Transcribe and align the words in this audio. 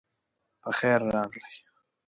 پخير 0.63 0.99
راغلئ 1.13 1.55